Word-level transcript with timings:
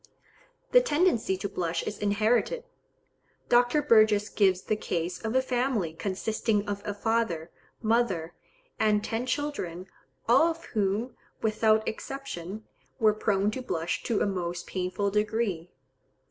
The 0.71 0.81
tendency 0.81 1.37
to 1.37 1.47
blush 1.47 1.83
is 1.83 1.99
inherited. 1.99 2.63
Dr. 3.49 3.83
Burgess 3.83 4.29
gives 4.29 4.63
the 4.63 4.75
case 4.75 5.21
of 5.23 5.35
a 5.35 5.43
family 5.43 5.93
consisting 5.93 6.67
of 6.67 6.81
a 6.87 6.93
father, 6.95 7.51
mother, 7.83 8.33
and 8.79 9.03
ten 9.03 9.27
children, 9.27 9.85
all 10.27 10.47
of 10.47 10.65
whom, 10.65 11.15
without 11.43 11.87
exception, 11.87 12.65
were 12.99 13.13
prone 13.13 13.51
to 13.51 13.61
blush 13.61 14.01
to 14.05 14.21
a 14.21 14.25
most 14.25 14.65
painful 14.65 15.11
degree. 15.11 15.69